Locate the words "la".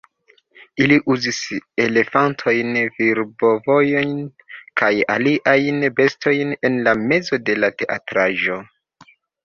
6.91-6.99, 7.65-7.75